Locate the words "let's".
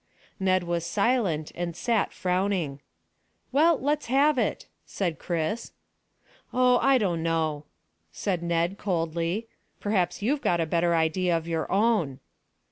3.79-4.07